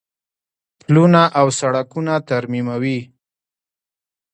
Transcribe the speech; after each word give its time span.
پلونه 0.81 1.23
او 1.39 1.47
سړکونه 1.59 2.13
ترمیموي. 2.29 2.99